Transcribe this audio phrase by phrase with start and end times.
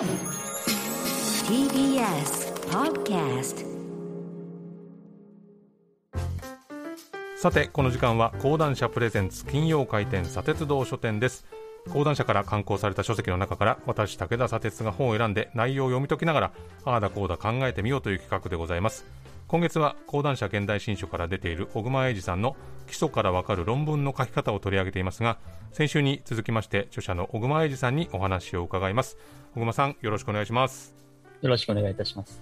[0.00, 0.08] TBS
[2.70, 3.66] Podcast
[7.36, 11.44] さてこの時間は講談社プレゼンツ金曜回転砂鉄道書店です。
[11.92, 16.52] 講談社から刊行された書籍の中から私武田砂鉄が本を選んで内容を読み解きながら
[16.86, 19.04] ああだこうだ考えてみようという企画でございます。
[19.48, 25.38] 今月は講談社現代新書から出ている小熊英二さんの基礎からわかる論文の書き方を取り上げていますが
[25.72, 29.16] 先週に続きまして著者の小熊英二さんにお話を伺います
[29.54, 31.00] 小熊さんよろしくお願いします
[31.42, 32.40] よろしくお願いいたします。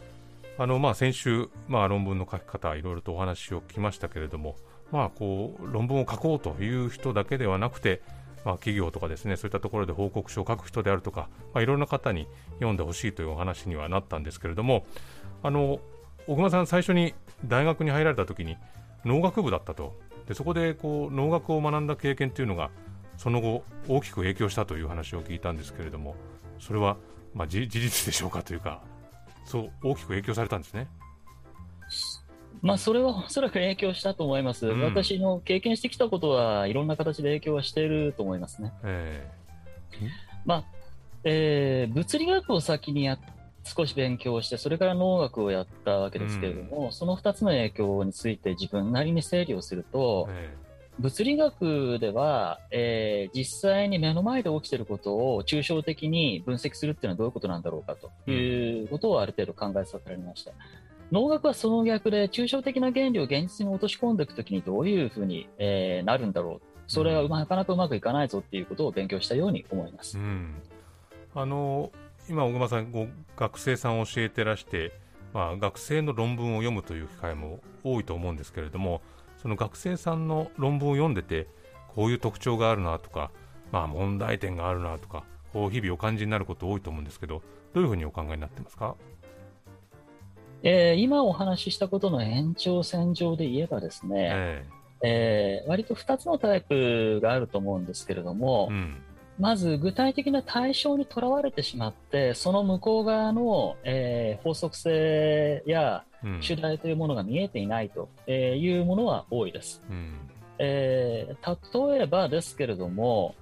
[0.58, 4.56] あのまあ先週、まあ、論文の書き方いろいろとお話を聞きましたけれども、
[4.90, 8.02] まあ、こう論文を書こうという人だけではなくて、
[8.44, 14.84] まあ、企業とかですねそういったところで報告書を書く人であるとか、まあ、いろんな方に読んでほしいというお話にはなったんですけれども
[15.44, 15.78] あの
[16.28, 17.14] 小熊さん最初に
[17.46, 18.58] 大学に入られた時に
[19.04, 22.70] 農学部だったとでそこでこう農学を学んだ経験というのが
[23.16, 26.14] その後大きく影響したという話を聞いたんですけれども
[26.60, 26.98] それは、
[27.34, 28.82] まあ、じ事実でしょうかというか
[29.46, 30.86] そう大きく影響されたんですね。
[32.60, 38.72] まあ、それはおそらく影響したと思います、うん私の経験してきたことはいろんな形で影響はしていると思いますね。
[38.82, 39.30] え
[40.44, 40.64] まあ
[41.24, 43.18] えー物理学を先にや
[43.68, 50.56] 少し勉強して、それから農学をやったわけですけれども、その2つの影響について自分なりに整理をするーと、え
[50.98, 60.52] 物理学では、えー実際に目の前で起きていることを抽象的に分析するっていうのはどういうことなんだろうかということをある程度考えさせられました。
[61.12, 66.68] 農学はその逆で抽象的な原理を現実に落とし込んでいくときにどういうふうに、えーなるんだろう。
[66.88, 70.18] それはうまなかなかうまくいかないぞっていうことを勉強したように思います。
[70.18, 70.20] う。
[70.20, 70.54] ん、
[71.34, 71.92] あの
[72.28, 74.92] 今、小熊さんご学生さんを教えてらして、
[75.32, 79.02] まあ、学生の論文を読むという機会も多いと思うんですけれども
[79.40, 81.46] その学生さんの論文を読んでて
[81.94, 83.30] こういう特徴があるなとか、
[83.72, 87.42] まあ、問題点があるなとかこう日々お感じになること多いと思うんですけど
[87.72, 88.96] どういうふうにお考えになってますか、
[90.62, 94.64] えー今お話ししたことの延長線上で言えばですね、
[95.02, 95.62] ええ。
[95.64, 99.02] ー割と2つのタイプがあると思うんですけれども、えうん
[99.38, 106.42] まず具体的な対象にとらわれてしまって、その向こう側の、えー法則性やうん。
[106.42, 109.80] 主題というものが見えていないとえーいうものは多いです。
[109.88, 110.18] うん。
[110.58, 113.34] えー例えばですけれども、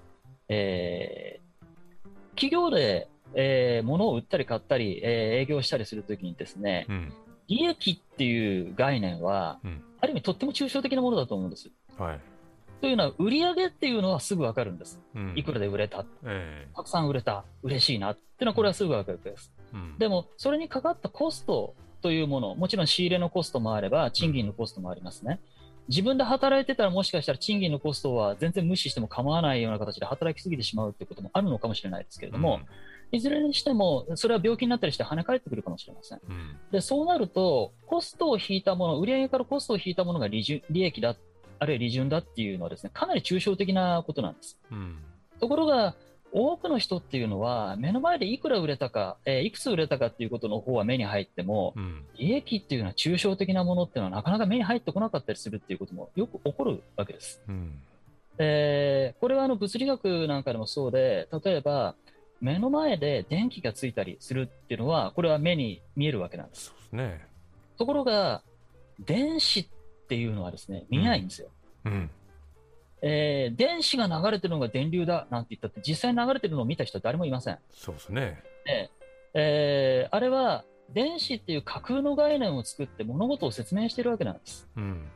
[0.48, 1.46] えー
[2.32, 7.12] 企業で、えー物を売ったり買ったり、えー営業したりするときにですね、うん。
[7.48, 9.82] 利益っていう概念は、うん。
[10.00, 11.70] ある意味とっても抽象的なものだと思うんです。
[11.96, 12.20] はい
[12.80, 15.00] というのは、売上っていうのはすぐわかるんです。
[15.14, 15.32] うん。
[15.36, 19.52] いくらで売れた、えたくさん売れた、嬉しいなっていうのは、これはすぐわかるわけです。
[19.72, 19.98] えうん。
[19.98, 25.40] でも、それにかかったコストというもの、もちろん仕入れのコストもあれば、賃金のコストもありますね。
[25.88, 32.60] 自分で働いてたら、もしかしたら賃金のコストは全然無視しても構わないような形で働きすぎてしまうということもあるのかもしれないですけれども、
[33.12, 36.20] いずれにしても、それは病気になったりして跳ね返ってくるかもしれません。
[36.28, 36.56] うん。
[36.72, 41.16] で、そうなると、コストを引いたもの、売上からコストを引いたものが利益だ、
[41.58, 44.58] あるいは利潤だっていうのはですね、かなり抽象的なことなんです。
[44.70, 44.98] うん
[45.38, 45.94] ところが、
[46.32, 57.42] 多くの人っていうのは、目の前でいくら売れたか、えーいくつ売れたかっていうことの方は目に入っても、うん利益っていうのは抽象的なものっていうのはなかなか目に入ってこなかったりするっていうこともよく起こるわけです。
[57.48, 57.80] うん
[58.38, 61.94] えーこれはあの物理学なんかでもそうで、例えば、
[62.40, 66.66] 目の前で電気がついたりするっていうのは、これは目に見えるわけなんです。
[66.66, 67.26] そうですね
[67.78, 68.42] ところが、
[69.00, 69.66] 電子っ
[70.08, 71.48] ていうのはですね、見えないんですよ。
[71.84, 72.10] うん
[73.02, 77.58] えー電子が流れてるのが電流だなんて言ったって、実際に流れてるのを見た人は誰もいません。
[77.70, 78.88] そうですねえ
[79.34, 84.68] えーあれは電子っていう架空の概念を作って物事を説明しているわけなんです。
[84.76, 85.08] うん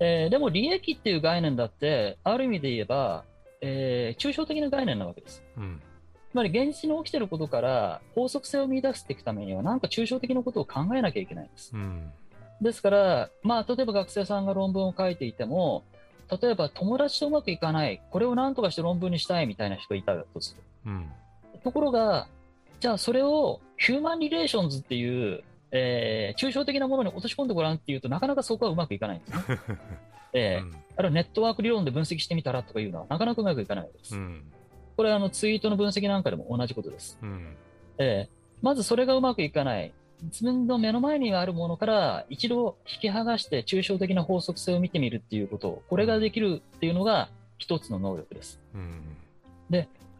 [0.00, 3.24] えーでも利益っていう概念だって、ある意味で言えば、
[3.60, 5.42] えー抽象的な概念なわけです。
[5.56, 5.80] うん
[6.30, 11.72] つまり現実に起きていることから法則性を見出していくためには、なんか抽象的なことを考えなきゃいけないんです。
[11.74, 12.10] うん
[12.60, 15.84] ですから、まあ、例えば学生さんが論文を書いていても、
[16.40, 20.62] 例えば友達とうまくいかない、これを何とかして論文にしたいみたいな人がいたとする。
[20.86, 21.10] うん
[21.62, 22.26] ところが、
[22.80, 25.42] じゃあそれをヒューマンリレーションズっていう、
[25.72, 29.58] えー抽象的なものに落とし込んでごらんっていうとなかなかそこはうまくいかないんですね。
[30.32, 34.16] えーうんあるいはネットワーク理論で分析してみたらとかいうのはなかなかうまくいかないです。
[34.16, 34.42] うん
[34.96, 37.18] これはあのツイートの分析なんかでも同じことです。
[37.22, 37.56] うん
[37.98, 39.92] えーまずそれがうまくいかない。
[40.24, 47.28] 自分の目の前にあるものから一度引き剥がして抽象的な法則性を見てみるっていうこと、これができるっていうのが
[47.58, 48.60] 一つの能力です。
[48.74, 49.16] うん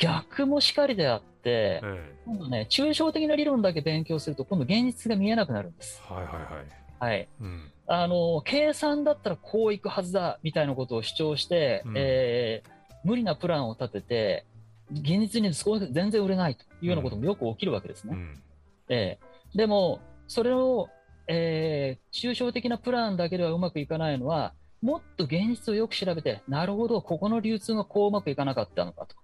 [0.01, 6.03] 逆もしかりであって、え今度ね、抽象的な理論だけ勉強すると、今度現実が見えなくなるんです。
[6.11, 7.29] えはいはいはいはい。
[7.41, 12.71] うんあの、計算だったらこういくはずだ、みたいなことを主張して、うんえー
[13.03, 14.47] 無理なプランを立てて、
[14.93, 18.13] 現実に全然売れないというようなこともよく起きるわけですね。
[18.13, 18.43] うん
[18.91, 20.89] ええでも、それを、
[21.27, 29.17] えー抽象的なプランだけではうまくいかないのは、もっと現実をよく調べて、なるほど、ここの流通がこううまくいかなかったのかと。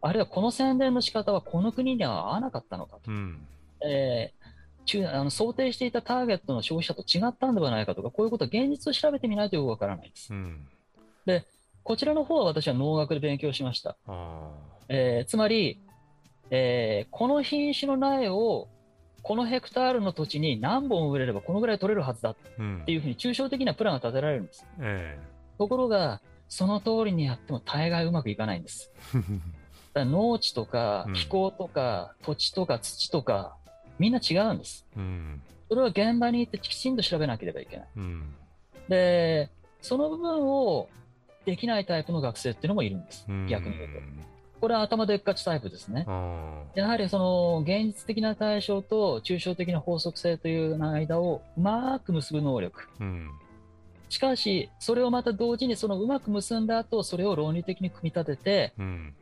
[0.00, 3.10] あるいはこの宣伝の仕方はこの国には合わなかったのかと。
[3.10, 3.46] うん
[3.84, 4.48] えー
[4.88, 10.36] 中あの想定していたターゲットの消費者と違ったんではないかとか、こういうことは現実を調べてみないとよくわからないですう。
[10.36, 10.66] ん
[11.82, 13.98] こちらの方は私は農学で勉強しました。
[14.06, 14.50] あ
[14.88, 15.82] えーつまり、
[16.50, 18.68] えーこの品種の苗を
[19.22, 24.66] このヘクタールの土地に何本植えればこのぐらい取れるはずだっーうんていうふうに抽象的なプランが立てられるんです。
[24.80, 25.18] え
[25.58, 28.90] ところが、その通りにやっても大概うまくいかないんです。
[29.14, 29.30] え だか
[29.94, 33.56] ら農地とかうん気候とか土地とか土とか、
[33.98, 34.86] みんな違うんです。
[34.96, 37.88] うんそれは現場に行ってきちんと調べなければいけない。
[37.96, 38.34] うん
[38.88, 39.50] で、
[39.82, 40.88] その部分を
[41.44, 43.46] できないタイプの学生っていうのもいるんですうん。
[43.46, 44.00] 逆に言うと。
[44.60, 46.04] これは頭でっかちタイプですね。
[46.08, 52.88] あやはりその現実的な対象と抽象的な法則性という間をうまく結ぶ能力。
[53.00, 53.30] ーうん
[54.08, 59.14] しかし、それをまた同時にそのうまく結んだ後、それを論理的に組み立てて、うん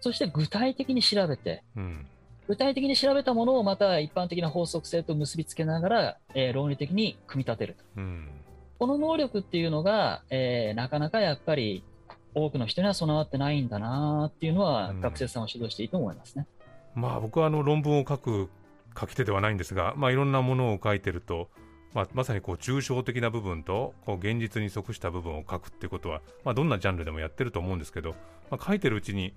[0.00, 2.06] そして具体的に調べて、うん
[2.46, 7.84] 具体的に調べたものをまた一般的な法則性と結びつけながら、えー論理的に組み立てると。
[7.96, 8.28] うん
[8.76, 11.84] この能力っていうのが、えーなかなかやっぱり
[12.34, 16.46] 多くの人には備わってないんだなっていうのは、うん学生さんを指導していいと思いますね。
[16.94, 18.50] まあ僕はあの論文を書く
[18.98, 21.48] 書き手ではないんですが、まあ、いろんなものを書いてると、
[21.92, 28.14] まあ、まさにこう抽象的な部分とこう現実に即した部分を書くっていうことは、まあ、どんなジャンルでもやってると思うんですけど、
[28.50, 29.34] まあ、書いてるうちに、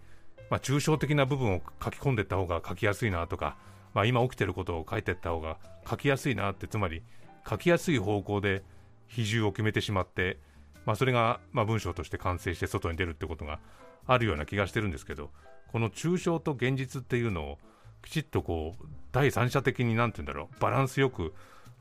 [0.49, 3.57] まあ、抽象的な部分を書き込んでいった方が書きやすいなとか、
[3.93, 5.57] まあ、今起きてることを書いていった方が
[5.89, 7.01] 書きやすいなってつまり
[7.49, 8.63] 書きやすい方向で
[9.07, 10.37] 比重を決めてしまって、
[10.87, 13.59] まあ、それがまあ文章として完成して外に出るってことが
[14.07, 15.29] あるような気がしてるんですけど
[15.71, 17.57] この抽象と現実っていうのを
[18.01, 21.33] きちっとこう第三者的になんて言うんだろうバランスよく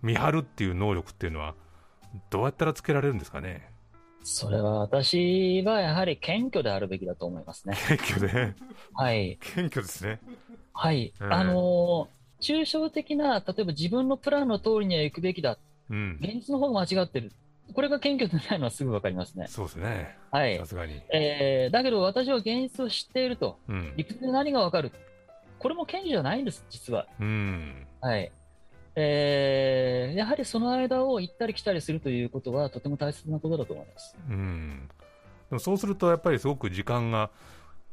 [0.02, 1.54] 見張るっていう能力っていうのは
[2.30, 3.70] どうやったらつけられるんですかね？
[4.24, 7.76] それは私はやはり謙虚であるべきだと思いますね。
[7.86, 8.54] 謙虚で？
[8.92, 9.38] はい。
[9.40, 10.20] 謙虚ですね
[10.72, 11.12] はい。
[11.20, 15.56] うんあのー抽象的な、例えば自分のプランの通りには行くべきだ。
[15.88, 17.32] うん現実の方が間違ってる。
[17.74, 19.46] これが謙虚でないのはすぐわかりますね。
[19.48, 20.66] そうですねはいさ。
[20.66, 23.58] すがにえーだけど私は現実を知っていると。
[23.68, 24.92] うん理屈で何がわかる。
[25.58, 27.06] これも謙虚じゃないんです、実は。
[27.20, 28.30] うんはい。
[28.94, 34.16] えーやはりその間を行ったり来たりするということはとても大切なことだと思います。
[34.28, 34.88] うん
[35.50, 37.30] でもそうするとやっぱりすごく時間が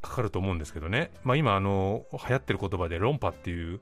[0.02, 3.80] かかると思うんですけどね、まあ、今あの流行ってる言葉で論破っていう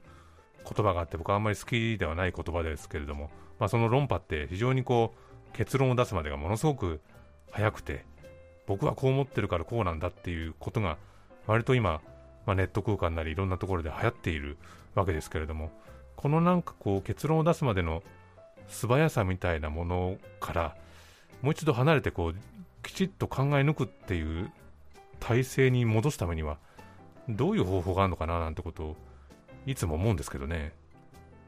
[0.65, 7.01] 言葉があって僕はあんまり好きではない言葉ですけれども、まあ、その論破って非常にこう結論を出すまでがものすごく
[7.51, 8.05] 早くて
[8.67, 10.97] 僕はこう思ってるからこうなんだっていうことが
[11.47, 12.01] 割と今、
[12.47, 14.57] まあ、ネット空間なりいろんなところで流行っている
[14.95, 15.71] わけですけれども
[16.17, 18.03] このなんかこう結論を出すまでの
[18.69, 20.77] 素早さみたいなものから
[21.43, 22.35] もう一度離れてこう
[22.83, 24.51] きちっと考え抜くっていう
[25.21, 26.59] 体制に戻すためには
[27.29, 28.97] どういう方法があるのかななんてことを
[29.67, 30.73] いつも思うんですけどね。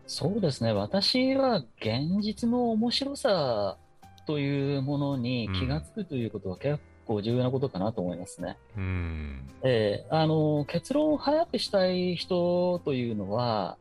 [0.07, 0.73] そうですね。
[0.73, 3.79] 私は現実の面白さ
[4.27, 8.57] というものに気がつくということは結構重要なことかなと思いますね。
[8.77, 13.77] うんえーあの結論を早くしたい人というのは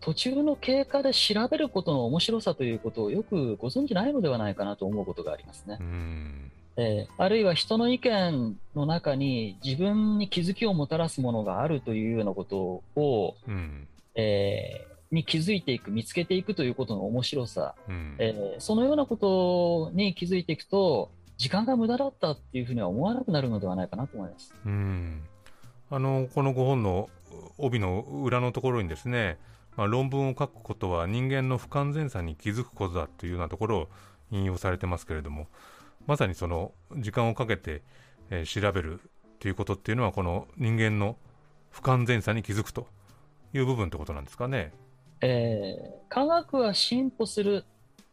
[0.00, 5.78] 途中の経過で調べることの面白さということをよくご存じないのではないかなと思うことがありますね。
[5.80, 24.54] うんえーあるいは人の意見の中に自分に気づきをもたらすものがあるというようなことを、うんえーに気づいていく、見つけていくということの面白さ、うんえーそのようなことに気づいていくと、時間が無駄だったっていうふうには思わなくなるのではないかなと思います。
[24.64, 25.22] うん
[25.90, 27.08] あのこの5本の
[27.58, 29.38] 帯の裏のところにですね、
[29.76, 33.88] まあ、論文を書くことは人間の不完全さに気づくことだというようなところを
[34.30, 35.46] 引用されてますけれども
[36.06, 37.82] まさにその時間をかけて、
[38.30, 39.00] えー調べる
[39.40, 41.16] ということっていうのはこの人間の
[41.70, 42.86] 不完全さに気づくと
[43.52, 44.72] いう部分ってことなんですかね。
[45.26, 47.64] えー科学は進歩する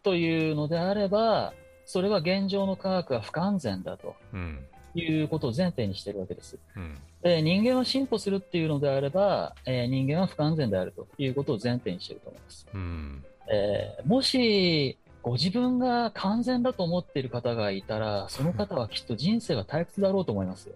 [0.01, 1.53] というのであれば、
[1.85, 4.59] それは現状の科学は不完全だとうん
[4.95, 6.57] いうことを前提にしているわけです。
[6.75, 12.67] うんえー人間は進歩するっていうのであれば、えー人間は不完全であるということを前提にしていると思います。
[12.73, 20.75] うんえーもし、ご自分が完全だと思っている方がいたら、その方はきっと人生が退屈だろうと思いますよ。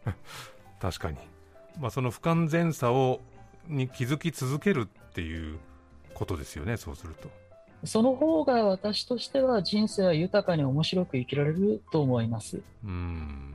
[0.80, 1.18] 確かに、
[1.78, 3.20] まあ、その不完全さを
[3.68, 5.58] に気づき続けるっていう
[6.14, 7.28] ことですよねそうすると。
[7.84, 12.60] その方が私としては人生は豊かに面白く生きられると思います。
[12.84, 13.54] うん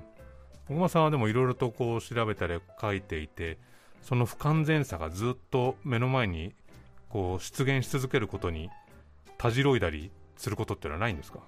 [0.70, 3.58] 小熊さんはでもいろいろとこう調べたり書いていて
[4.02, 6.54] その不完全さがずっと目の前に
[7.10, 8.70] こう出現し続けることに
[9.38, 11.40] たじろいだりすることってのはないんですか？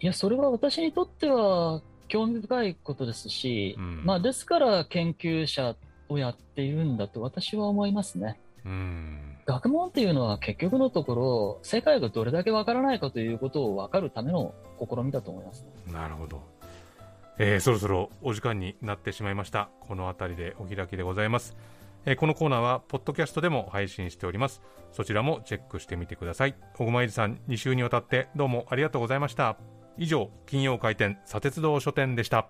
[0.00, 5.74] いや、それは私にとっては興味深いことですし、うんまあ、ですから研究者
[6.08, 8.40] をやっているんだと私は思いますね。
[8.64, 9.38] うん。
[9.46, 15.92] 学問っていうのは結局のところ、世界がどれだけわからないかということを分かるための試みだと思います、ね。
[15.92, 16.42] なるほど、
[17.38, 19.70] えーそろそろお時間になってしまいました。
[19.80, 21.56] この辺りでお開きでございます、
[22.04, 24.60] えーこのコーナーはポッドキャストでも配信しております。
[24.92, 26.54] そちらもチェックしてみてください。
[26.74, 29.56] 小熊入さん2週にわたってどうもありがとうございました。
[29.96, 32.48] 以上金曜開店砂鉄道書店でした